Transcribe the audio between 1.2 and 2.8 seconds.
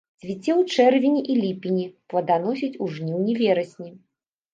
і ліпені, плоданасіць